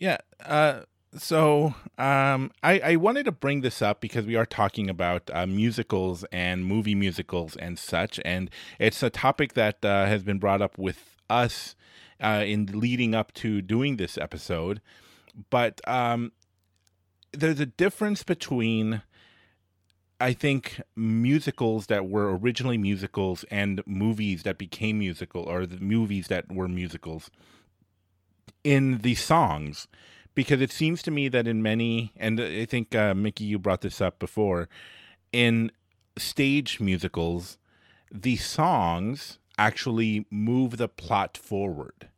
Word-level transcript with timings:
Yeah. 0.00 0.16
Uh, 0.44 0.80
so 1.14 1.74
um, 1.98 2.50
I, 2.62 2.80
I 2.80 2.96
wanted 2.96 3.24
to 3.26 3.32
bring 3.32 3.60
this 3.60 3.82
up 3.82 4.00
because 4.00 4.26
we 4.26 4.34
are 4.34 4.46
talking 4.46 4.88
about 4.88 5.30
uh, 5.32 5.46
musicals 5.46 6.24
and 6.32 6.64
movie 6.64 6.94
musicals 6.94 7.54
and 7.56 7.78
such, 7.78 8.18
and 8.24 8.50
it's 8.78 9.02
a 9.02 9.10
topic 9.10 9.54
that 9.54 9.84
uh, 9.84 10.06
has 10.06 10.22
been 10.22 10.38
brought 10.38 10.62
up 10.62 10.78
with 10.78 11.16
us 11.28 11.76
uh, 12.20 12.42
in 12.46 12.66
leading 12.66 13.14
up 13.14 13.32
to 13.34 13.60
doing 13.60 13.96
this 13.96 14.16
episode. 14.16 14.80
But 15.50 15.80
um, 15.86 16.32
there's 17.32 17.60
a 17.60 17.66
difference 17.66 18.22
between 18.22 19.02
I 20.22 20.32
think 20.32 20.80
musicals 20.96 21.86
that 21.86 22.08
were 22.08 22.36
originally 22.36 22.78
musicals 22.78 23.44
and 23.50 23.82
movies 23.86 24.44
that 24.44 24.58
became 24.58 24.98
musical 24.98 25.42
or 25.42 25.66
the 25.66 25.80
movies 25.80 26.28
that 26.28 26.52
were 26.52 26.68
musicals 26.68 27.30
in 28.64 28.98
the 28.98 29.14
songs 29.14 29.88
because 30.34 30.60
it 30.60 30.72
seems 30.72 31.02
to 31.02 31.10
me 31.10 31.28
that 31.28 31.46
in 31.46 31.62
many 31.62 32.12
and 32.16 32.40
I 32.40 32.64
think 32.64 32.94
uh, 32.94 33.14
Micci 33.14 33.40
you 33.40 33.58
brought 33.58 33.80
this 33.80 34.00
up 34.00 34.18
before 34.18 34.68
in 35.32 35.70
stage 36.16 36.80
musicals 36.80 37.58
the 38.12 38.36
songs 38.36 39.38
actually 39.58 40.26
move 40.30 40.76
the 40.76 40.88
plot 40.88 41.36
forward. 41.36 42.08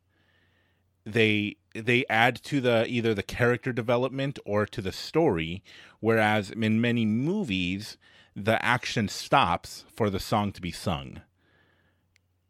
They 1.05 1.57
they 1.75 2.05
add 2.09 2.35
to 2.43 2.61
the 2.61 2.85
either 2.87 3.13
the 3.13 3.23
character 3.23 3.73
development 3.73 4.39
or 4.45 4.65
to 4.67 4.81
the 4.81 4.91
story 4.91 5.63
whereas 5.99 6.51
in 6.51 6.79
many 6.79 7.05
movies 7.05 7.97
the 8.35 8.63
action 8.63 9.07
stops 9.07 9.85
for 9.93 10.09
the 10.09 10.19
song 10.19 10.51
to 10.51 10.61
be 10.61 10.71
sung 10.71 11.21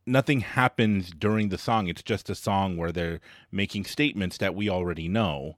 nothing 0.05 0.41
happens 0.41 1.12
during 1.12 1.49
the 1.49 1.57
song 1.57 1.88
it's 1.88 2.03
just 2.03 2.30
a 2.30 2.35
song 2.35 2.77
where 2.77 2.91
they're 2.91 3.20
making 3.52 3.84
statements 3.85 4.38
that 4.38 4.55
we 4.55 4.70
already 4.70 5.07
know 5.07 5.55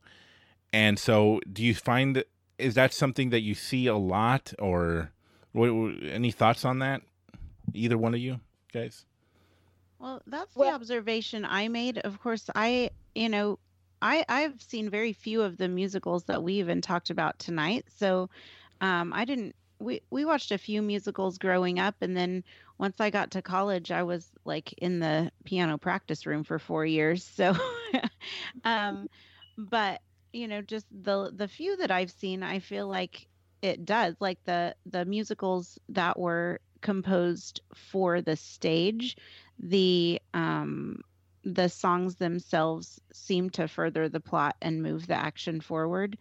and 0.72 1.00
so 1.00 1.40
do 1.52 1.64
you 1.64 1.74
find 1.74 2.24
is 2.58 2.76
that 2.76 2.94
something 2.94 3.30
that 3.32 3.42
you 3.42 3.54
see 3.54 3.88
a 3.88 3.98
lot 3.98 4.54
or 4.60 5.12
what, 5.52 5.70
any 6.04 6.32
thoughts 6.32 6.64
on 6.64 6.80
that 6.80 7.02
either 7.74 7.98
one 7.98 8.14
of 8.14 8.20
you 8.20 8.40
guys 8.72 9.06
well, 10.00 10.22
that's 10.28 10.54
the 10.54 10.60
well, 10.60 10.76
observation 10.76 11.46
I 11.46 11.68
made. 11.68 11.98
Of 12.00 12.20
course, 12.20 12.50
I, 12.54 12.92
you 13.14 13.30
know, 13.30 13.60
I 14.02 14.26
I've 14.28 14.62
seen 14.62 14.90
very 14.90 15.14
few 15.14 15.42
of 15.42 15.58
the 15.58 15.68
musicals 15.68 16.26
that 16.26 16.44
we 16.44 16.54
even 16.54 16.82
talked 16.82 17.10
about 17.10 17.40
tonight. 17.40 17.86
So, 17.98 18.30
um, 18.82 19.14
I 19.14 19.26
didn't. 19.26 19.56
We 19.80 20.02
we 20.10 20.26
watched 20.26 20.52
a 20.52 20.58
few 20.58 20.82
musicals 20.82 21.38
growing 21.38 21.80
up, 21.80 21.96
and 22.02 22.16
then 22.16 22.44
once 22.78 23.00
I 23.00 23.10
got 23.10 23.32
to 23.32 23.42
college, 23.42 23.92
I 23.92 24.04
was 24.04 24.32
like 24.46 24.74
in 24.78 25.00
the 25.00 25.32
piano 25.46 25.78
practice 25.78 26.26
room 26.26 26.44
for 26.44 26.60
four 26.60 26.86
years. 26.86 27.24
So, 27.26 27.56
um, 28.64 29.08
but 29.58 30.02
you 30.34 30.48
know, 30.48 30.62
just 30.62 30.88
the 30.92 31.32
the 31.36 31.48
few 31.48 31.78
that 31.78 31.92
I've 31.92 32.12
seen, 32.12 32.44
I 32.44 32.60
feel 32.60 32.88
like 32.88 33.28
it 33.62 33.86
does. 33.86 34.16
Like 34.20 34.40
the 34.46 34.76
the 34.86 35.06
musicals 35.06 35.78
that 35.90 36.18
were 36.20 36.60
composed 36.82 37.62
for 37.74 38.22
the 38.22 38.36
stage 38.36 39.18
the 39.60 40.22
um 40.34 41.02
the 41.44 41.70
songs 41.70 42.16
themselves 42.16 43.00
seem 43.14 43.50
to 43.50 43.68
further 43.68 44.10
the 44.10 44.20
plot 44.20 44.56
and 44.62 44.84
move 44.84 45.08
the 45.08 45.16
action 45.16 45.62
forward 45.62 46.18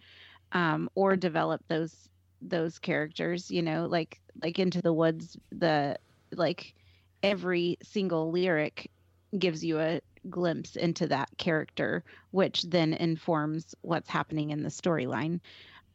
um 0.53 0.89
or 0.95 1.17
develop 1.17 1.63
those 1.69 2.09
those 2.45 2.79
characters 2.79 3.51
you 3.51 3.63
know 3.63 3.87
like 3.87 4.21
like 4.43 4.59
into 4.59 4.83
the 4.83 4.93
woods 4.93 5.37
the 5.53 5.97
like 6.33 6.75
every 7.23 7.77
single 7.83 8.31
lyric 8.31 8.91
gives 9.39 9.65
you 9.65 9.79
a 9.81 10.01
glimpse 10.31 10.77
into 10.77 11.07
that 11.07 11.29
character 11.39 12.05
which 12.31 12.63
then 12.63 12.95
informs 12.95 13.75
what's 13.83 14.09
happening 14.09 14.51
in 14.51 14.63
the 14.63 14.69
storyline 14.69 15.41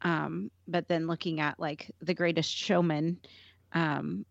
um 0.02 0.50
but 0.67 0.88
then 0.88 1.08
looking 1.08 1.39
at 1.39 1.59
like 1.59 1.92
the 2.02 2.14
greatest 2.14 2.52
showman 2.52 3.20
um 3.73 4.25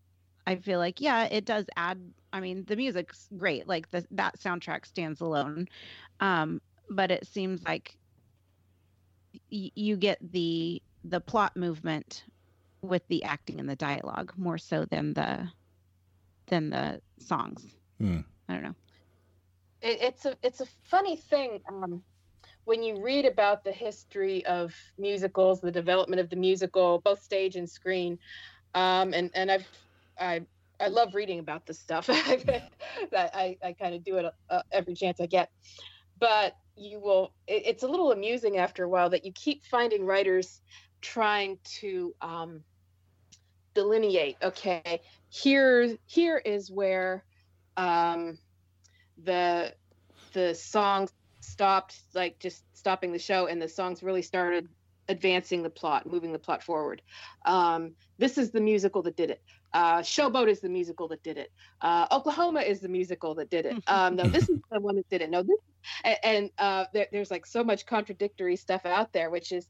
I 0.47 0.55
feel 0.55 0.79
like 0.79 0.99
yeah, 0.99 1.25
it 1.25 1.45
does 1.45 1.67
add. 1.75 1.99
I 2.33 2.39
mean, 2.39 2.65
the 2.65 2.75
music's 2.75 3.27
great. 3.37 3.67
Like 3.67 3.87
the, 3.91 4.03
that 4.11 4.39
soundtrack 4.39 4.87
stands 4.87 5.21
alone, 5.21 5.67
um, 6.21 6.59
but 6.89 7.11
it 7.11 7.27
seems 7.27 7.61
like 7.63 7.95
y- 9.51 9.71
you 9.75 9.97
get 9.97 10.17
the 10.21 10.81
the 11.03 11.19
plot 11.19 11.55
movement 11.55 12.23
with 12.81 13.07
the 13.07 13.23
acting 13.23 13.59
and 13.59 13.69
the 13.69 13.75
dialogue 13.75 14.33
more 14.37 14.57
so 14.57 14.85
than 14.85 15.13
the 15.13 15.49
than 16.47 16.69
the 16.69 17.01
songs. 17.19 17.65
Hmm. 17.99 18.19
I 18.47 18.53
don't 18.53 18.63
know. 18.63 18.75
It, 19.81 20.01
it's 20.01 20.25
a 20.25 20.35
it's 20.41 20.61
a 20.61 20.65
funny 20.83 21.15
thing 21.15 21.61
um, 21.69 22.03
when 22.65 22.83
you 22.83 23.01
read 23.01 23.25
about 23.25 23.63
the 23.63 23.71
history 23.71 24.45
of 24.45 24.73
musicals, 24.97 25.61
the 25.61 25.71
development 25.71 26.19
of 26.19 26.29
the 26.29 26.35
musical, 26.35 26.99
both 26.99 27.21
stage 27.21 27.55
and 27.55 27.69
screen. 27.69 28.17
Um, 28.73 29.13
and 29.13 29.31
and 29.33 29.51
I've 29.51 29.67
I 30.19 30.41
I 30.79 30.87
love 30.87 31.15
reading 31.15 31.39
about 31.39 31.65
this 31.65 31.79
stuff. 31.79 32.09
I 32.11 32.67
I, 33.13 33.57
I 33.63 33.73
kind 33.73 33.95
of 33.95 34.03
do 34.03 34.17
it 34.17 34.25
uh, 34.49 34.61
every 34.71 34.95
chance 34.95 35.19
I 35.19 35.25
get, 35.25 35.49
but 36.19 36.53
you 36.75 36.99
will. 36.99 37.33
It, 37.47 37.63
it's 37.65 37.83
a 37.83 37.87
little 37.87 38.11
amusing 38.11 38.57
after 38.57 38.83
a 38.83 38.89
while 38.89 39.09
that 39.09 39.25
you 39.25 39.31
keep 39.33 39.63
finding 39.63 40.05
writers 40.05 40.61
trying 41.01 41.57
to 41.63 42.15
um, 42.21 42.63
delineate. 43.73 44.37
Okay, 44.41 45.01
here 45.29 45.97
here 46.05 46.37
is 46.37 46.71
where 46.71 47.23
um, 47.77 48.37
the 49.23 49.73
the 50.33 50.53
songs 50.53 51.11
stopped, 51.39 51.99
like 52.13 52.39
just 52.39 52.63
stopping 52.77 53.11
the 53.11 53.19
show, 53.19 53.47
and 53.47 53.61
the 53.61 53.67
songs 53.67 54.03
really 54.03 54.21
started 54.21 54.67
advancing 55.09 55.63
the 55.63 55.69
plot, 55.69 56.05
moving 56.09 56.31
the 56.31 56.39
plot 56.39 56.63
forward. 56.63 57.01
Um, 57.45 57.91
this 58.17 58.37
is 58.37 58.51
the 58.51 58.61
musical 58.61 59.01
that 59.01 59.17
did 59.17 59.31
it. 59.31 59.41
Uh, 59.73 59.99
Showboat 59.99 60.47
is 60.47 60.61
the 60.61 60.69
musical 60.69 61.07
that 61.09 61.21
did 61.23 61.37
it. 61.37 61.51
Uh, 61.81 62.07
Oklahoma 62.11 62.61
is 62.61 62.79
the 62.79 62.87
musical 62.87 63.35
that 63.35 63.49
did 63.49 63.65
it. 63.65 63.75
Um, 63.87 64.15
no, 64.15 64.23
this 64.23 64.47
is 64.49 64.59
the 64.71 64.79
one 64.79 64.95
that 64.95 65.09
did 65.09 65.21
it. 65.21 65.29
No, 65.29 65.41
this 65.41 65.57
and, 66.03 66.17
and 66.23 66.49
uh, 66.57 66.85
there, 66.93 67.07
there's 67.11 67.31
like 67.31 67.45
so 67.45 67.63
much 67.63 67.85
contradictory 67.85 68.55
stuff 68.55 68.85
out 68.85 69.11
there, 69.13 69.29
which 69.29 69.51
is, 69.51 69.67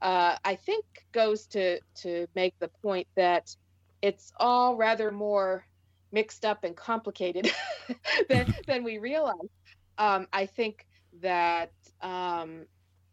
uh, 0.00 0.36
I 0.44 0.54
think, 0.54 0.84
goes 1.12 1.46
to 1.48 1.80
to 2.02 2.26
make 2.34 2.58
the 2.58 2.68
point 2.82 3.06
that 3.16 3.54
it's 4.00 4.32
all 4.38 4.76
rather 4.76 5.10
more 5.10 5.66
mixed 6.12 6.44
up 6.44 6.64
and 6.64 6.76
complicated 6.76 7.52
than 8.28 8.54
than 8.66 8.84
we 8.84 8.98
realize. 8.98 9.50
Um, 9.98 10.26
I 10.32 10.46
think 10.46 10.86
that 11.20 11.72
um, 12.00 12.66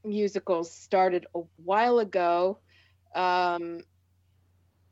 musicals 0.05 0.71
started 0.71 1.25
a 1.35 1.41
while 1.57 1.99
ago. 1.99 2.59
Um, 3.13 3.81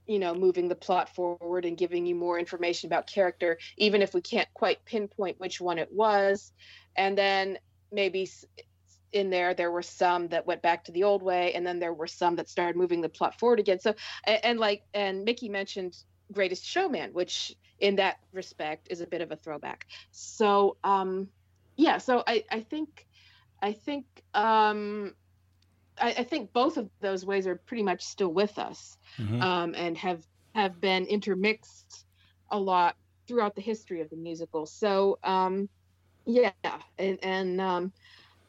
you 0.05 0.19
know, 0.19 0.35
moving 0.35 0.67
the 0.67 0.75
plot 0.75 1.15
forward 1.15 1.63
and 1.63 1.77
giving 1.77 2.05
you 2.05 2.13
more 2.13 2.37
information 2.37 2.87
about 2.87 3.07
character, 3.07 3.57
even 3.77 4.01
if 4.01 4.13
we 4.13 4.19
can't 4.19 4.49
quite 4.53 4.83
pinpoint 4.83 5.39
which 5.39 5.61
one 5.61 5.79
it 5.79 5.89
was. 5.93 6.51
And 6.97 7.17
then 7.17 7.57
maybe 7.89 8.29
in 9.13 9.29
there 9.29 9.53
there 9.53 9.71
were 9.71 9.83
some 9.83 10.27
that 10.29 10.45
went 10.45 10.61
back 10.61 10.83
to 10.83 10.91
the 10.91 11.03
old 11.03 11.21
way 11.21 11.53
and 11.53 11.65
then 11.65 11.79
there 11.79 11.93
were 11.93 12.07
some 12.07 12.35
that 12.35 12.49
started 12.49 12.75
moving 12.75 12.99
the 12.99 13.09
plot 13.09 13.39
forward 13.39 13.59
again 13.59 13.79
so 13.79 13.93
and, 14.25 14.43
and, 14.43 14.59
like 14.59 14.83
and 14.93 15.25
Micci 15.25 15.49
mentioned 15.49 15.95
greatest 16.31 16.65
showman 16.65 17.11
which 17.13 17.55
in 17.79 17.95
that 17.97 18.17
respect 18.31 18.87
is 18.89 19.01
a 19.01 19.07
bit 19.07 19.21
of 19.21 19.31
a 19.31 19.35
throwback 19.35 19.85
so 20.11 20.77
um 20.83 21.27
yeah 21.75 21.99
so 21.99 22.23
i 22.25 22.43
i 22.51 22.59
think 22.59 23.05
i 23.63 23.71
think 23.71 24.05
um 24.35 25.13
I, 25.99 26.09
I 26.09 26.23
think 26.23 26.53
both 26.53 26.77
of 26.77 26.89
those 27.01 27.25
ways 27.25 27.47
are 27.47 27.55
pretty 27.55 27.83
much 27.83 28.03
still 28.03 28.33
with 28.33 28.57
us 28.57 28.97
mm-hmm. 29.17 29.41
um, 29.41 29.75
and 29.75 29.97
have 29.97 30.25
have 30.55 30.79
been 30.79 31.05
intermixed 31.05 32.05
a 32.51 32.59
lot 32.59 32.95
throughout 33.27 33.55
the 33.55 33.61
history 33.61 34.01
of 34.01 34.09
the 34.09 34.15
musical. 34.15 34.65
So 34.65 35.19
um, 35.23 35.69
yeah, 36.25 36.51
and, 36.97 37.19
and 37.23 37.61
um, 37.61 37.93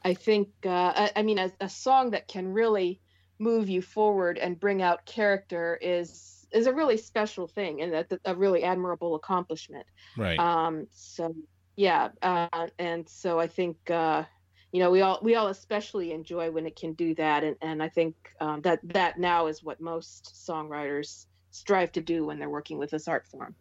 I 0.04 0.14
think 0.14 0.48
uh, 0.64 0.92
I, 0.94 1.10
I, 1.16 1.22
mean 1.22 1.38
a, 1.38 1.50
a, 1.60 1.68
song 1.68 2.10
that 2.10 2.28
can 2.28 2.52
really 2.52 3.00
move 3.38 3.68
you 3.68 3.82
forward 3.82 4.38
and 4.38 4.60
bring 4.60 4.82
out 4.82 5.04
character 5.06 5.78
is 5.80 6.46
is 6.52 6.66
a 6.66 6.72
really 6.72 6.96
special 6.96 7.48
thing 7.48 7.82
and 7.82 7.94
a, 7.94 8.06
a 8.26 8.34
really 8.34 8.62
admirable 8.62 9.16
accomplishment. 9.16 9.86
Right. 10.16 10.38
Um, 10.38 10.86
so 10.92 11.34
yeah, 11.76 12.10
uh, 12.22 12.68
and 12.78 13.08
so 13.08 13.40
I 13.40 13.48
think 13.48 13.90
uh, 13.90 14.24
you 14.74 14.80
know 14.80 14.90
we 14.90 15.02
all 15.02 15.20
we 15.22 15.36
all 15.36 15.46
especially 15.46 16.10
enjoy 16.10 16.50
when 16.50 16.66
it 16.66 16.74
can 16.74 16.94
do 16.94 17.14
that 17.14 17.44
and, 17.44 17.56
and 17.62 17.80
i 17.80 17.88
think 17.88 18.16
um, 18.40 18.60
that 18.62 18.80
that 18.82 19.18
now 19.20 19.46
is 19.46 19.62
what 19.62 19.80
most 19.80 20.34
songwriters 20.34 21.26
strive 21.52 21.92
to 21.92 22.00
do 22.00 22.26
when 22.26 22.40
they're 22.40 22.50
working 22.50 22.76
with 22.76 22.90
this 22.90 23.06
art 23.06 23.24
form 23.28 23.54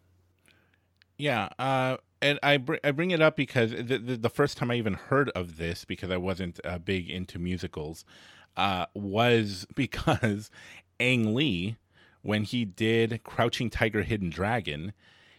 yeah 1.18 1.50
uh, 1.60 1.98
and 2.19 2.39
I, 2.42 2.57
br- 2.57 2.77
I 2.83 2.92
bring 2.92 3.12
it 3.12 3.21
up 3.21 3.36
because 3.36 3.71
the, 3.71 4.00
the, 4.00 4.18
the, 4.18 4.30
first 4.30 4.57
time 4.57 4.71
i 4.71 4.75
even 4.75 4.95
heard 4.95 5.30
of 5.30 5.57
this 5.57 5.86
because 5.86 6.10
i 6.10 6.18
wasn't 6.18 6.60
uh, 6.65 6.80
big 6.80 7.12
into 7.12 7.38
musicals 7.38 8.04
uh, 8.57 8.88
was 8.95 9.68
because 9.75 10.50
ang 11.00 11.36
lee 11.36 11.77
when 12.24 12.44
he 12.44 12.65
did 12.65 13.21
crouching 13.24 13.69
tiger 13.69 14.01
hidden 14.01 14.31
dragon 14.31 14.94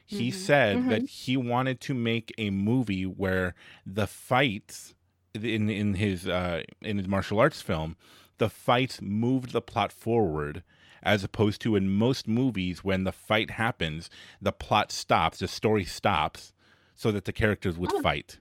he 0.06 0.28
mm-hmm. 0.28 0.38
said 0.38 0.76
mm-hmm. 0.76 0.88
that 0.90 1.02
he 1.08 1.36
wanted 1.36 1.80
to 1.80 1.94
make 1.94 2.32
a 2.38 2.50
movie 2.50 3.06
where 3.06 3.54
the 3.84 4.06
fights 4.06 4.93
in 5.34 5.68
in 5.68 5.94
his 5.94 6.26
uh, 6.28 6.62
in 6.82 6.98
his 6.98 7.08
martial 7.08 7.40
arts 7.40 7.60
film, 7.60 7.96
the 8.38 8.48
fights 8.48 9.00
moved 9.02 9.52
the 9.52 9.62
plot 9.62 9.92
forward 9.92 10.62
as 11.02 11.22
opposed 11.22 11.60
to 11.60 11.76
in 11.76 11.90
most 11.90 12.26
movies 12.26 12.82
when 12.82 13.04
the 13.04 13.12
fight 13.12 13.52
happens, 13.52 14.08
the 14.40 14.52
plot 14.52 14.90
stops, 14.90 15.38
the 15.38 15.46
story 15.48 15.84
stops, 15.84 16.52
so 16.94 17.12
that 17.12 17.26
the 17.26 17.32
characters 17.32 17.76
would 17.76 17.92
oh. 17.92 18.00
fight. 18.00 18.38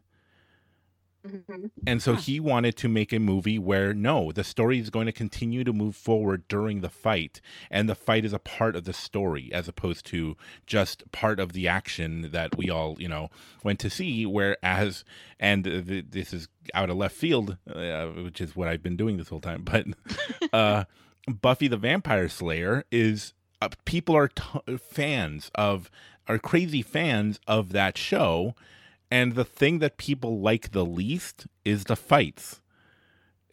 Mm-hmm. 1.26 1.68
And 1.88 2.02
so 2.02 2.16
he 2.16 2.40
wanted 2.40 2.76
to 2.78 2.90
make 2.90 3.14
a 3.14 3.20
movie 3.20 3.58
where 3.58 3.94
no, 3.94 4.32
the 4.32 4.44
story 4.44 4.80
is 4.80 4.90
going 4.90 5.06
to 5.06 5.12
continue 5.12 5.64
to 5.64 5.72
move 5.72 5.96
forward 5.96 6.48
during 6.48 6.82
the 6.82 6.90
fight, 6.90 7.40
and 7.72 7.88
the 7.88 7.96
fight 7.96 8.26
is 8.26 8.34
a 8.34 8.40
part 8.40 8.76
of 8.76 8.84
the 8.84 8.94
story 8.94 9.50
as 9.54 9.68
opposed 9.68 10.06
to 10.08 10.36
just 10.68 11.10
part 11.12 11.40
of 11.40 11.54
the 11.54 11.68
action 11.68 12.30
that 12.32 12.58
we 12.58 12.70
all, 12.70 12.98
you 13.00 13.08
know, 13.08 13.30
went 13.64 13.80
to 13.80 13.90
see. 13.90 14.26
Whereas, 14.26 15.06
and 15.40 15.64
th- 15.64 16.06
this 16.10 16.34
is 16.34 16.50
out 16.74 16.90
of 16.90 16.98
left 16.98 17.16
field, 17.16 17.58
uh, 17.74 18.08
which 18.08 18.42
is 18.42 18.56
what 18.56 18.68
I've 18.68 18.84
been 18.84 18.98
doing 18.98 19.18
this 19.18 19.30
whole 19.30 19.42
time, 19.42 19.64
but 19.64 19.86
uh, 20.52 20.84
Buffy 21.28 21.70
the 21.70 21.78
Vampire 21.78 22.28
Slayer 22.28 22.84
is 22.92 23.34
uh, 23.62 23.70
people 23.86 24.16
are 24.16 24.28
t- 24.28 24.78
fans 24.78 25.52
of 25.56 25.90
are 26.28 26.40
crazy 26.40 26.82
fans 26.82 27.40
of 27.48 27.72
that 27.72 27.98
show 27.98 28.56
and 29.14 29.36
the 29.36 29.46
thing 29.46 29.78
that 29.78 29.98
people 29.98 30.40
like 30.40 30.72
the 30.72 30.84
least 30.84 31.46
is 31.64 31.84
the 31.84 31.96
fights 31.96 32.62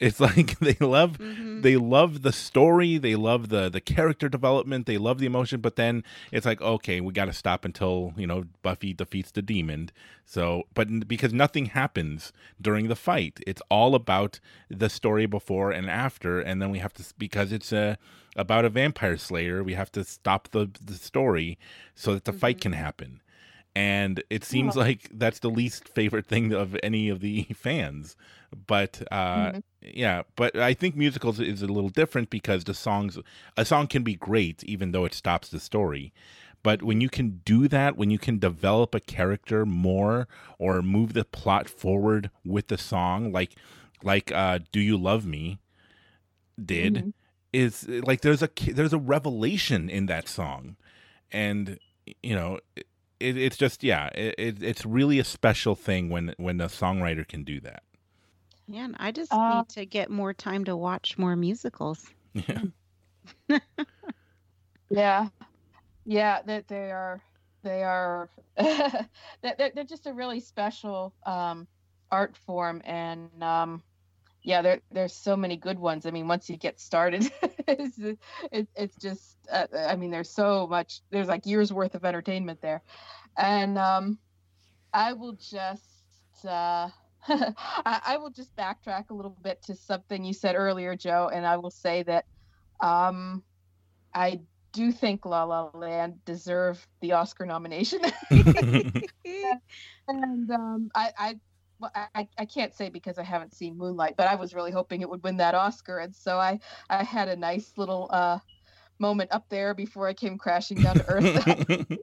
it's 0.00 0.18
like 0.28 0.58
they 0.58 0.76
love 0.80 1.18
mm-hmm. 1.18 1.60
they 1.60 1.76
love 1.76 2.22
the 2.22 2.32
story 2.32 2.96
they 2.96 3.14
love 3.14 3.50
the 3.50 3.68
the 3.68 3.80
character 3.80 4.28
development 4.28 4.86
they 4.86 4.96
love 4.96 5.18
the 5.18 5.26
emotion 5.26 5.60
but 5.60 5.76
then 5.76 6.02
it's 6.32 6.46
like 6.46 6.60
okay 6.62 7.00
we 7.00 7.12
got 7.12 7.26
to 7.26 7.32
stop 7.32 7.64
until 7.64 8.14
you 8.16 8.26
know 8.26 8.44
buffy 8.62 8.94
defeats 8.94 9.30
the 9.30 9.42
demon 9.42 9.90
so 10.24 10.64
but 10.74 11.06
because 11.06 11.32
nothing 11.32 11.66
happens 11.66 12.32
during 12.60 12.88
the 12.88 12.96
fight 12.96 13.38
it's 13.46 13.62
all 13.70 13.94
about 13.94 14.40
the 14.70 14.88
story 14.88 15.26
before 15.26 15.70
and 15.70 15.90
after 15.90 16.40
and 16.40 16.60
then 16.60 16.70
we 16.70 16.78
have 16.78 16.94
to 16.94 17.04
because 17.18 17.52
it's 17.52 17.72
a 17.72 17.98
about 18.36 18.64
a 18.64 18.70
vampire 18.70 19.18
slayer 19.18 19.62
we 19.62 19.74
have 19.74 19.92
to 19.92 20.02
stop 20.04 20.48
the 20.52 20.70
the 20.82 20.94
story 20.94 21.58
so 21.94 22.14
that 22.14 22.24
the 22.24 22.32
mm-hmm. 22.32 22.40
fight 22.40 22.60
can 22.60 22.72
happen 22.72 23.20
and 23.74 24.22
it 24.30 24.44
seems 24.44 24.76
oh. 24.76 24.80
like 24.80 25.08
that's 25.12 25.38
the 25.38 25.50
least 25.50 25.88
favorite 25.88 26.26
thing 26.26 26.52
of 26.52 26.76
any 26.82 27.08
of 27.08 27.20
the 27.20 27.42
fans 27.54 28.16
but 28.66 29.02
uh, 29.10 29.52
mm-hmm. 29.52 29.58
yeah 29.82 30.22
but 30.36 30.56
i 30.56 30.74
think 30.74 30.96
musicals 30.96 31.38
is 31.38 31.62
a 31.62 31.66
little 31.66 31.90
different 31.90 32.30
because 32.30 32.64
the 32.64 32.74
songs 32.74 33.18
a 33.56 33.64
song 33.64 33.86
can 33.86 34.02
be 34.02 34.14
great 34.14 34.64
even 34.64 34.92
though 34.92 35.04
it 35.04 35.14
stops 35.14 35.48
the 35.48 35.60
story 35.60 36.12
but 36.62 36.82
when 36.82 37.00
you 37.00 37.08
can 37.08 37.40
do 37.44 37.68
that 37.68 37.96
when 37.96 38.10
you 38.10 38.18
can 38.18 38.38
develop 38.38 38.94
a 38.94 39.00
character 39.00 39.64
more 39.64 40.26
or 40.58 40.82
move 40.82 41.12
the 41.12 41.24
plot 41.24 41.68
forward 41.68 42.30
with 42.44 42.68
the 42.68 42.78
song 42.78 43.32
like 43.32 43.54
like 44.02 44.32
uh, 44.32 44.58
do 44.72 44.80
you 44.80 44.96
love 44.96 45.26
me 45.26 45.58
did 46.62 46.94
mm-hmm. 46.94 47.10
is 47.52 47.86
like 47.88 48.22
there's 48.22 48.42
a 48.42 48.50
there's 48.72 48.92
a 48.92 48.98
revelation 48.98 49.88
in 49.88 50.06
that 50.06 50.28
song 50.28 50.76
and 51.30 51.78
you 52.22 52.34
know 52.34 52.58
it, 53.20 53.36
it's 53.36 53.56
just 53.56 53.84
yeah, 53.84 54.08
it, 54.08 54.62
it's 54.62 54.84
really 54.84 55.18
a 55.18 55.24
special 55.24 55.76
thing 55.76 56.08
when 56.08 56.34
when 56.38 56.60
a 56.60 56.66
songwriter 56.66 57.26
can 57.26 57.44
do 57.44 57.60
that. 57.60 57.82
Yeah, 58.66 58.84
and 58.84 58.96
I 58.98 59.12
just 59.12 59.32
uh, 59.32 59.58
need 59.58 59.68
to 59.70 59.86
get 59.86 60.10
more 60.10 60.32
time 60.32 60.64
to 60.64 60.76
watch 60.76 61.18
more 61.18 61.36
musicals. 61.36 62.06
Yeah. 63.48 63.58
yeah, 64.88 65.28
yeah. 66.04 66.42
That 66.46 66.68
they 66.68 66.90
are 66.90 67.20
they 67.62 67.82
are 67.82 68.28
they're, 68.56 69.06
they're 69.74 69.84
just 69.84 70.06
a 70.06 70.12
really 70.12 70.40
special 70.40 71.12
um, 71.26 71.66
art 72.10 72.36
form 72.36 72.82
and 72.84 73.30
um, 73.42 73.82
yeah 74.42 74.62
there 74.62 74.80
there's 74.90 75.14
so 75.14 75.36
many 75.36 75.56
good 75.56 75.78
ones 75.78 76.06
i 76.06 76.10
mean 76.10 76.26
once 76.26 76.48
you 76.48 76.56
get 76.56 76.80
started 76.80 77.30
it's, 77.78 77.98
it, 78.52 78.68
it's 78.74 78.96
just 78.96 79.38
uh, 79.52 79.66
i 79.88 79.96
mean 79.96 80.10
there's 80.10 80.30
so 80.30 80.66
much 80.66 81.00
there's 81.10 81.28
like 81.28 81.46
years 81.46 81.72
worth 81.72 81.94
of 81.94 82.04
entertainment 82.04 82.60
there 82.60 82.82
and 83.36 83.78
um 83.78 84.18
i 84.92 85.12
will 85.12 85.34
just 85.34 86.46
uh 86.46 86.88
I, 87.28 88.00
I 88.06 88.16
will 88.16 88.30
just 88.30 88.56
backtrack 88.56 89.10
a 89.10 89.14
little 89.14 89.36
bit 89.42 89.62
to 89.64 89.74
something 89.74 90.24
you 90.24 90.32
said 90.32 90.54
earlier 90.54 90.96
joe 90.96 91.30
and 91.32 91.46
i 91.46 91.56
will 91.56 91.70
say 91.70 92.02
that 92.04 92.24
um 92.80 93.42
i 94.14 94.40
do 94.72 94.92
think 94.92 95.26
La 95.26 95.44
La 95.44 95.70
Land 95.74 96.24
deserved 96.24 96.86
the 97.00 97.12
Oscar 97.12 97.46
nomination. 97.46 98.00
and 98.30 99.02
um, 100.50 100.90
I, 100.94 101.10
I 101.18 101.40
well, 101.80 101.90
I, 102.14 102.28
I 102.38 102.44
can't 102.44 102.74
say 102.74 102.90
because 102.90 103.18
I 103.18 103.22
haven't 103.22 103.54
seen 103.54 103.76
Moonlight, 103.76 104.14
but 104.16 104.28
I 104.28 104.34
was 104.34 104.54
really 104.54 104.70
hoping 104.70 105.00
it 105.00 105.08
would 105.08 105.22
win 105.22 105.38
that 105.38 105.54
Oscar, 105.54 105.98
and 105.98 106.14
so 106.14 106.38
I 106.38 106.60
I 106.90 107.02
had 107.02 107.28
a 107.28 107.36
nice 107.36 107.72
little 107.76 108.08
uh, 108.12 108.38
moment 108.98 109.32
up 109.32 109.48
there 109.48 109.74
before 109.74 110.06
I 110.06 110.12
came 110.12 110.36
crashing 110.36 110.82
down 110.82 110.96
to 110.96 111.08
earth. 111.08 111.86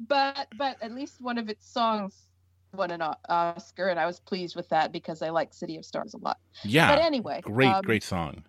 but 0.00 0.48
but 0.56 0.76
at 0.82 0.92
least 0.92 1.20
one 1.20 1.38
of 1.38 1.48
its 1.48 1.66
songs 1.66 2.28
won 2.74 2.90
an 2.90 3.02
Oscar, 3.28 3.88
and 3.88 3.98
I 3.98 4.06
was 4.06 4.20
pleased 4.20 4.54
with 4.54 4.68
that 4.68 4.92
because 4.92 5.22
I 5.22 5.30
like 5.30 5.54
City 5.54 5.76
of 5.76 5.84
Stars 5.84 6.14
a 6.14 6.18
lot. 6.18 6.38
Yeah. 6.62 6.94
But 6.94 7.02
anyway, 7.02 7.40
great 7.42 7.68
um, 7.68 7.82
great 7.82 8.02
song. 8.02 8.44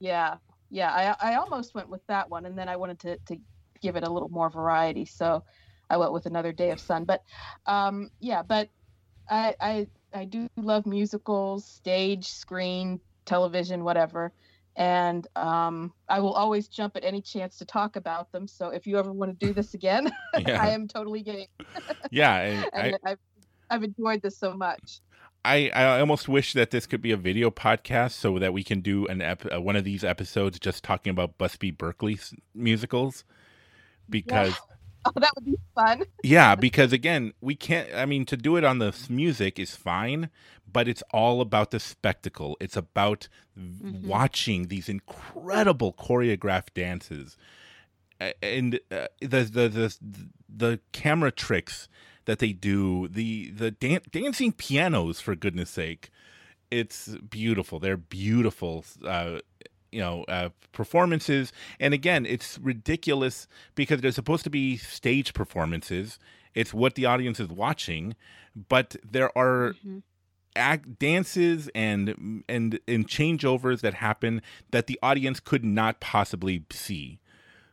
Yeah, 0.00 0.36
yeah. 0.70 1.16
I 1.20 1.32
I 1.32 1.34
almost 1.36 1.74
went 1.74 1.88
with 1.88 2.04
that 2.08 2.28
one, 2.28 2.44
and 2.44 2.58
then 2.58 2.68
I 2.68 2.76
wanted 2.76 2.98
to 3.00 3.18
to 3.26 3.36
give 3.80 3.94
it 3.94 4.02
a 4.02 4.10
little 4.10 4.30
more 4.30 4.50
variety, 4.50 5.04
so 5.04 5.44
I 5.90 5.96
went 5.96 6.12
with 6.12 6.26
Another 6.26 6.52
Day 6.52 6.70
of 6.70 6.80
Sun. 6.80 7.04
But 7.04 7.22
um, 7.66 8.10
yeah, 8.20 8.42
but 8.42 8.68
I, 9.30 9.54
I 9.60 9.86
I 10.14 10.24
do 10.24 10.48
love 10.56 10.86
musicals, 10.86 11.66
stage, 11.66 12.26
screen, 12.26 13.00
television, 13.26 13.84
whatever. 13.84 14.32
And 14.76 15.26
um, 15.36 15.92
I 16.08 16.20
will 16.20 16.32
always 16.32 16.68
jump 16.68 16.96
at 16.96 17.04
any 17.04 17.20
chance 17.20 17.58
to 17.58 17.64
talk 17.64 17.96
about 17.96 18.30
them. 18.32 18.46
So 18.46 18.68
if 18.68 18.86
you 18.86 18.98
ever 18.98 19.12
want 19.12 19.38
to 19.38 19.46
do 19.46 19.52
this 19.52 19.74
again, 19.74 20.10
yeah. 20.38 20.62
I 20.62 20.70
am 20.70 20.86
totally 20.86 21.22
game. 21.22 21.46
yeah, 22.10 22.64
I, 22.72 22.80
I, 22.80 22.92
I've, 23.04 23.18
I've 23.70 23.82
enjoyed 23.82 24.22
this 24.22 24.38
so 24.38 24.54
much. 24.54 25.00
I, 25.44 25.70
I 25.74 26.00
almost 26.00 26.28
wish 26.28 26.52
that 26.54 26.70
this 26.70 26.86
could 26.86 27.00
be 27.00 27.12
a 27.12 27.16
video 27.16 27.50
podcast 27.50 28.12
so 28.12 28.38
that 28.38 28.52
we 28.52 28.62
can 28.62 28.80
do 28.80 29.06
an 29.06 29.22
ep- 29.22 29.52
uh, 29.52 29.60
one 29.60 29.76
of 29.76 29.84
these 29.84 30.04
episodes 30.04 30.58
just 30.58 30.84
talking 30.84 31.10
about 31.10 31.38
Busby 31.38 31.70
Berkeley 31.70 32.18
musicals 32.54 33.24
because 34.10 34.52
yeah. 34.52 34.76
Oh, 35.16 35.20
that 35.20 35.30
would 35.34 35.44
be 35.44 35.58
fun. 35.74 36.04
yeah, 36.22 36.54
because 36.54 36.92
again, 36.92 37.32
we 37.40 37.54
can't. 37.54 37.88
I 37.94 38.06
mean, 38.06 38.24
to 38.26 38.36
do 38.36 38.56
it 38.56 38.64
on 38.64 38.78
the 38.78 38.94
music 39.08 39.58
is 39.58 39.74
fine, 39.74 40.28
but 40.70 40.88
it's 40.88 41.02
all 41.12 41.40
about 41.40 41.70
the 41.70 41.80
spectacle. 41.80 42.56
It's 42.60 42.76
about 42.76 43.28
mm-hmm. 43.58 44.06
watching 44.06 44.68
these 44.68 44.88
incredible 44.88 45.92
choreographed 45.92 46.74
dances, 46.74 47.36
and 48.42 48.80
uh, 48.90 49.06
the, 49.20 49.44
the 49.44 49.68
the 49.68 49.96
the 50.48 50.80
camera 50.92 51.30
tricks 51.30 51.88
that 52.26 52.38
they 52.38 52.52
do, 52.52 53.08
the 53.08 53.50
the 53.50 53.70
dan- 53.70 54.02
dancing 54.10 54.52
pianos, 54.52 55.20
for 55.20 55.34
goodness 55.34 55.70
sake. 55.70 56.10
It's 56.70 57.08
beautiful. 57.30 57.78
They're 57.78 57.96
beautiful 57.96 58.84
uh, 59.02 59.38
you 59.92 60.00
know 60.00 60.24
uh, 60.24 60.50
performances. 60.72 61.52
And 61.80 61.94
again 61.94 62.26
it's 62.26 62.58
ridiculous 62.58 63.48
because 63.74 64.00
they're 64.00 64.12
supposed 64.12 64.44
to 64.44 64.50
be 64.50 64.76
stage 64.76 65.34
performances. 65.34 66.18
It's 66.54 66.74
what 66.74 66.94
the 66.94 67.06
audience 67.06 67.38
is 67.38 67.48
watching 67.48 68.14
but 68.68 68.96
there 69.08 69.36
are 69.36 69.74
mm-hmm. 69.74 69.98
act 70.56 70.98
dances 70.98 71.70
and 71.74 72.42
and 72.48 72.80
and 72.88 73.06
changeovers 73.06 73.80
that 73.80 73.94
happen 73.94 74.42
that 74.70 74.86
the 74.86 74.98
audience 75.02 75.40
could 75.40 75.64
not 75.64 76.00
possibly 76.00 76.64
see 76.70 77.20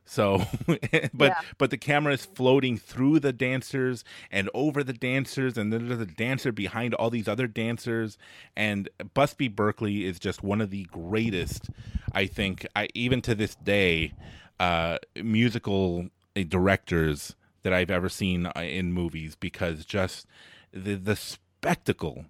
so, 0.06 0.44
but 0.68 0.80
yeah. 1.20 1.42
but 1.58 1.72
the 1.72 1.78
camera 1.78 2.14
is 2.14 2.26
floating 2.26 2.78
through 2.78 3.20
the 3.20 3.34
dancers 3.34 4.04
and 4.32 4.50
over 4.54 4.84
the 4.84 4.94
dancers, 4.94 5.58
and 5.58 5.74
then 5.74 5.88
there's 5.88 6.00
a 6.00 6.06
dancer 6.06 6.52
behind 6.52 6.94
all 6.94 7.10
these 7.10 7.28
other 7.28 7.48
dancers. 7.48 8.18
And 8.56 8.88
Busby 9.14 9.48
Berkeley 9.48 10.06
is 10.06 10.20
just 10.20 10.44
one 10.44 10.62
of 10.62 10.70
the 10.70 10.84
greatest, 10.86 11.70
I 12.12 12.28
think, 12.28 12.68
I 12.76 12.88
even 12.94 13.22
to 13.24 13.34
this 13.34 13.56
day, 13.56 14.14
uh, 14.60 15.00
musical 15.22 16.10
uh, 16.38 16.44
directors 16.48 17.36
that 17.64 17.74
I've 17.74 17.92
ever 17.92 18.10
seen 18.10 18.46
uh, 18.46 18.52
in 18.62 18.94
movies 18.94 19.36
because 19.36 19.86
just 19.86 20.28
the 20.72 20.94
the 20.96 21.16
spectacle, 21.16 22.26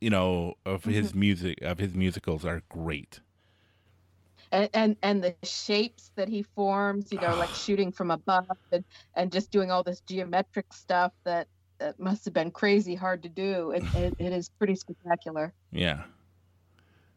you 0.00 0.10
know, 0.10 0.54
of 0.64 0.84
his 0.84 1.08
mm-hmm. 1.08 1.20
music 1.20 1.62
of 1.62 1.78
his 1.78 1.94
musicals 1.94 2.44
are 2.44 2.62
great 2.68 3.20
and, 4.52 4.70
and 4.74 4.96
and 5.02 5.22
the 5.24 5.34
shapes 5.42 6.10
that 6.16 6.28
he 6.28 6.42
forms 6.42 7.12
you 7.12 7.20
know 7.20 7.34
like 7.36 7.54
shooting 7.54 7.92
from 7.92 8.10
above 8.10 8.46
and, 8.72 8.84
and 9.14 9.32
just 9.32 9.50
doing 9.50 9.70
all 9.70 9.82
this 9.82 10.00
geometric 10.00 10.72
stuff 10.72 11.12
that 11.24 11.46
that 11.80 11.98
must 11.98 12.24
have 12.26 12.34
been 12.34 12.52
crazy 12.52 12.94
hard 12.94 13.22
to 13.24 13.28
do. 13.28 13.72
It, 13.72 13.82
it, 13.96 14.14
it 14.18 14.32
is 14.32 14.48
pretty 14.50 14.76
spectacular. 14.76 15.52
Yeah. 15.72 16.04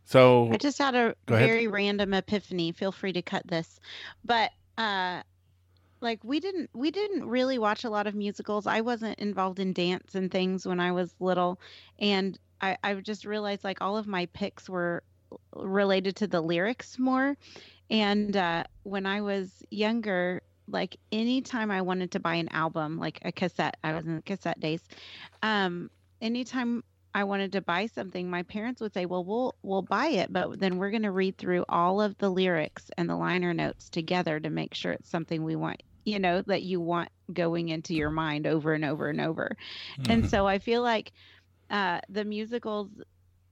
So 0.05 0.51
i 0.51 0.57
just 0.57 0.79
had 0.79 0.95
a 0.95 1.15
very 1.27 1.67
random 1.67 2.13
epiphany. 2.13 2.71
Feel 2.71 2.91
free 2.91 3.13
to 3.13 3.21
cut 3.21 3.45
this. 3.47 3.79
But 4.25 4.51
uh 4.77 5.21
like 6.01 6.23
we 6.23 6.39
didn't 6.39 6.69
we 6.73 6.91
didn't 6.91 7.25
really 7.29 7.57
watch 7.59 7.83
a 7.83 7.89
lot 7.89 8.07
of 8.07 8.15
musicals. 8.15 8.67
I 8.67 8.81
wasn't 8.81 9.19
involved 9.19 9.59
in 9.59 9.71
dance 9.71 10.15
and 10.15 10.29
things 10.29 10.65
when 10.65 10.79
I 10.79 10.91
was 10.91 11.15
little, 11.19 11.59
and 11.99 12.37
I 12.59 12.77
I 12.83 12.95
just 12.95 13.23
realized 13.23 13.63
like 13.63 13.81
all 13.81 13.95
of 13.95 14.07
my 14.07 14.25
picks 14.27 14.67
were 14.67 15.03
related 15.55 16.15
to 16.17 16.27
the 16.27 16.41
lyrics 16.41 16.97
more. 16.99 17.37
And 17.89 18.35
uh, 18.35 18.63
when 18.83 19.05
I 19.05 19.21
was 19.21 19.63
younger, 19.69 20.41
like 20.67 20.97
anytime 21.11 21.71
I 21.71 21.81
wanted 21.81 22.11
to 22.11 22.19
buy 22.19 22.35
an 22.35 22.49
album, 22.49 22.97
like 22.97 23.19
a 23.23 23.31
cassette, 23.31 23.77
I 23.83 23.93
was 23.93 24.05
in 24.05 24.15
the 24.15 24.21
cassette 24.21 24.59
days. 24.59 24.81
Um, 25.41 25.89
anytime 26.21 26.83
I 27.15 27.25
wanted 27.25 27.51
to 27.51 27.61
buy 27.61 27.85
something, 27.87 28.29
my 28.29 28.43
parents 28.43 28.81
would 28.81 28.93
say, 28.93 29.05
"Well, 29.05 29.23
we'll 29.23 29.55
we'll 29.61 29.83
buy 29.83 30.07
it, 30.07 30.33
but 30.33 30.59
then 30.59 30.77
we're 30.77 30.89
going 30.89 31.03
to 31.03 31.11
read 31.11 31.37
through 31.37 31.65
all 31.69 32.01
of 32.01 32.17
the 32.17 32.29
lyrics 32.29 32.89
and 32.97 33.07
the 33.07 33.15
liner 33.15 33.53
notes 33.53 33.89
together 33.89 34.39
to 34.39 34.49
make 34.49 34.73
sure 34.73 34.93
it's 34.93 35.09
something 35.09 35.43
we 35.43 35.55
want, 35.55 35.83
you 36.05 36.17
know, 36.17 36.41
that 36.43 36.63
you 36.63 36.81
want 36.81 37.09
going 37.31 37.69
into 37.69 37.93
your 37.93 38.09
mind 38.09 38.47
over 38.47 38.73
and 38.73 38.83
over 38.83 39.09
and 39.09 39.21
over." 39.21 39.55
Mm-hmm. 39.99 40.11
And 40.11 40.29
so 40.29 40.47
I 40.47 40.57
feel 40.57 40.81
like 40.81 41.11
uh, 41.69 41.99
the 42.09 42.23
musicals 42.23 42.89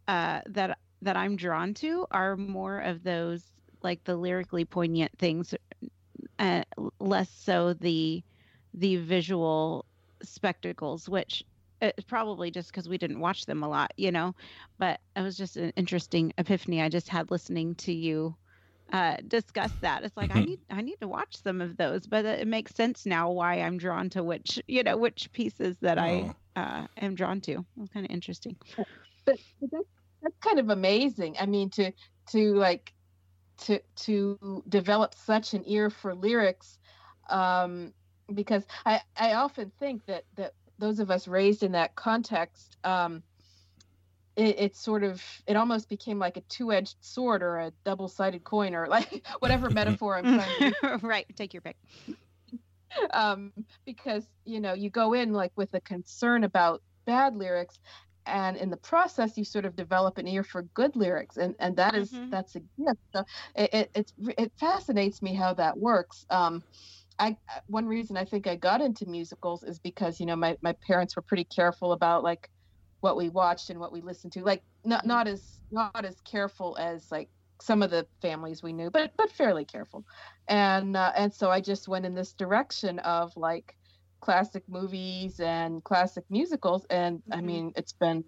uh, 0.07 0.41
that 0.47 0.79
that 1.01 1.17
I'm 1.17 1.35
drawn 1.35 1.73
to 1.75 2.05
are 2.11 2.37
more 2.37 2.79
of 2.79 3.03
those 3.03 3.43
like 3.83 4.03
the 4.03 4.15
lyrically 4.15 4.65
poignant 4.65 5.11
things, 5.17 5.55
uh, 6.39 6.63
less 6.99 7.29
so 7.29 7.73
the 7.73 8.23
the 8.73 8.97
visual 8.97 9.85
spectacles, 10.21 11.09
which 11.09 11.43
it's 11.81 12.03
probably 12.03 12.51
just 12.51 12.71
because 12.71 12.87
we 12.87 12.97
didn't 12.97 13.19
watch 13.19 13.45
them 13.45 13.63
a 13.63 13.67
lot, 13.67 13.91
you 13.97 14.11
know. 14.11 14.35
But 14.77 14.99
it 15.15 15.21
was 15.21 15.35
just 15.35 15.57
an 15.57 15.71
interesting 15.75 16.31
epiphany 16.37 16.81
I 16.81 16.89
just 16.89 17.09
had 17.09 17.31
listening 17.31 17.75
to 17.75 17.91
you 17.91 18.35
uh, 18.91 19.17
discuss 19.27 19.71
that. 19.81 20.03
It's 20.03 20.17
like 20.17 20.35
I 20.35 20.41
need 20.43 20.59
I 20.69 20.81
need 20.81 20.99
to 21.01 21.07
watch 21.07 21.41
some 21.41 21.61
of 21.61 21.77
those, 21.77 22.05
but 22.05 22.25
it 22.25 22.47
makes 22.47 22.75
sense 22.75 23.05
now 23.05 23.31
why 23.31 23.55
I'm 23.61 23.77
drawn 23.77 24.09
to 24.11 24.23
which 24.23 24.61
you 24.67 24.83
know 24.83 24.97
which 24.97 25.31
pieces 25.31 25.77
that 25.81 25.97
oh. 25.97 26.01
I 26.01 26.35
uh, 26.55 26.87
am 26.97 27.15
drawn 27.15 27.41
to. 27.41 27.65
It's 27.79 27.91
kind 27.93 28.05
of 28.05 28.11
interesting. 28.11 28.55
But, 28.75 28.87
but 29.25 29.39
that's, 29.71 29.83
that's 30.21 30.37
kind 30.37 30.59
of 30.59 30.69
amazing. 30.69 31.35
I 31.39 31.45
mean, 31.45 31.69
to 31.71 31.91
to 32.31 32.53
like 32.55 32.93
to 33.61 33.79
to 33.95 34.63
develop 34.67 35.13
such 35.13 35.53
an 35.53 35.63
ear 35.65 35.89
for 35.89 36.15
lyrics 36.15 36.79
um, 37.29 37.93
because 38.33 38.65
I, 38.85 39.01
I 39.17 39.33
often 39.33 39.71
think 39.79 40.05
that 40.05 40.23
that 40.35 40.53
those 40.79 40.99
of 40.99 41.11
us 41.11 41.27
raised 41.27 41.63
in 41.63 41.73
that 41.73 41.95
context 41.95 42.77
um, 42.83 43.23
it, 44.35 44.59
it, 44.59 44.75
sort 44.75 45.03
of 45.03 45.21
it 45.45 45.55
almost 45.55 45.89
became 45.89 46.17
like 46.17 46.37
a 46.37 46.41
two-edged 46.41 46.95
sword 47.01 47.43
or 47.43 47.57
a 47.59 47.71
double-sided 47.83 48.43
coin 48.43 48.73
or 48.73 48.87
like 48.87 49.25
whatever 49.39 49.69
metaphor 49.73 50.17
i'm 50.17 50.23
trying 50.23 50.73
to 50.73 50.99
right 51.03 51.25
take 51.35 51.53
your 51.53 51.61
pick 51.61 51.77
um, 53.13 53.53
because 53.85 54.25
you 54.45 54.59
know 54.59 54.73
you 54.73 54.89
go 54.89 55.13
in 55.13 55.33
like 55.33 55.51
with 55.55 55.73
a 55.73 55.81
concern 55.81 56.43
about 56.43 56.81
bad 57.05 57.35
lyrics 57.35 57.79
and 58.25 58.57
in 58.57 58.69
the 58.69 58.77
process 58.77 59.37
you 59.37 59.43
sort 59.43 59.65
of 59.65 59.75
develop 59.75 60.17
an 60.17 60.27
ear 60.27 60.43
for 60.43 60.63
good 60.73 60.95
lyrics 60.95 61.37
and 61.37 61.55
and 61.59 61.75
that 61.75 61.95
is, 61.95 62.11
mm-hmm. 62.11 62.29
that's 62.29 62.55
a 62.55 62.59
gift. 62.59 62.99
So 63.13 63.23
it, 63.55 63.89
it, 63.95 64.13
it 64.37 64.51
fascinates 64.59 65.21
me 65.21 65.33
how 65.33 65.53
that 65.55 65.77
works. 65.77 66.25
Um 66.29 66.63
I 67.19 67.37
one 67.67 67.87
reason 67.87 68.17
I 68.17 68.25
think 68.25 68.47
I 68.47 68.55
got 68.55 68.81
into 68.81 69.05
musicals 69.05 69.63
is 69.63 69.79
because 69.79 70.19
you 70.19 70.25
know 70.25 70.35
my, 70.35 70.57
my 70.61 70.73
parents 70.73 71.15
were 71.15 71.21
pretty 71.21 71.43
careful 71.43 71.93
about 71.93 72.23
like 72.23 72.49
what 73.01 73.17
we 73.17 73.29
watched 73.29 73.69
and 73.69 73.79
what 73.79 73.91
we 73.91 74.01
listened 74.01 74.33
to 74.33 74.43
like 74.43 74.63
not 74.85 75.05
not 75.05 75.27
as 75.27 75.61
not 75.71 76.05
as 76.05 76.19
careful 76.21 76.77
as 76.79 77.11
like 77.11 77.29
some 77.61 77.83
of 77.83 77.91
the 77.91 78.07
families 78.21 78.63
we 78.63 78.73
knew 78.73 78.89
but 78.89 79.11
but 79.17 79.31
fairly 79.31 79.65
careful. 79.65 80.03
And 80.47 80.97
uh, 80.97 81.11
and 81.15 81.33
so 81.33 81.51
I 81.51 81.61
just 81.61 81.87
went 81.87 82.05
in 82.05 82.15
this 82.15 82.33
direction 82.33 82.99
of 82.99 83.35
like 83.37 83.75
classic 84.21 84.63
movies 84.69 85.39
and 85.39 85.83
classic 85.83 86.23
musicals 86.29 86.85
and 86.89 87.17
mm-hmm. 87.17 87.33
i 87.33 87.41
mean 87.41 87.73
it's 87.75 87.93
been 87.93 88.23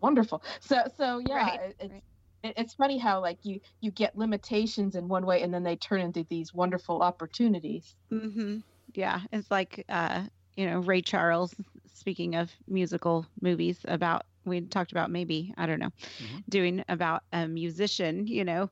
wonderful 0.00 0.42
so 0.60 0.82
so 0.96 1.20
yeah 1.26 1.34
right, 1.36 1.60
it, 1.60 1.76
it's 1.80 1.92
right. 1.92 2.54
it's 2.56 2.74
funny 2.74 2.98
how 2.98 3.20
like 3.20 3.38
you 3.42 3.58
you 3.80 3.90
get 3.90 4.16
limitations 4.16 4.94
in 4.94 5.08
one 5.08 5.26
way 5.26 5.42
and 5.42 5.52
then 5.52 5.64
they 5.64 5.74
turn 5.76 6.00
into 6.00 6.24
these 6.28 6.54
wonderful 6.54 7.02
opportunities 7.02 7.96
mm-hmm. 8.12 8.58
yeah 8.94 9.20
it's 9.32 9.50
like 9.50 9.84
uh 9.88 10.22
you 10.56 10.66
know 10.66 10.80
ray 10.80 11.00
charles 11.00 11.54
speaking 11.92 12.36
of 12.36 12.50
musical 12.68 13.26
movies 13.40 13.80
about 13.88 14.24
we 14.44 14.60
talked 14.60 14.92
about 14.92 15.10
maybe 15.10 15.52
i 15.56 15.66
don't 15.66 15.80
know 15.80 15.90
mm-hmm. 16.22 16.38
doing 16.48 16.84
about 16.88 17.22
a 17.32 17.48
musician 17.48 18.26
you 18.26 18.44
know 18.44 18.70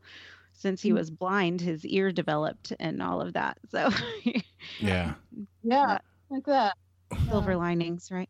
since 0.53 0.81
he 0.81 0.91
mm-hmm. 0.91 0.99
was 0.99 1.11
blind 1.11 1.61
his 1.61 1.85
ear 1.87 2.13
developed 2.13 2.73
and 2.79 3.03
all 3.03 3.21
of 3.21 3.33
that 3.33 3.59
so 3.71 3.91
yeah 4.81 5.15
yeah 5.63 5.99
like 6.31 6.45
that. 6.47 6.77
Silver 7.29 7.57
linings, 7.57 8.09
right? 8.11 8.29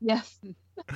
yes. 0.00 0.38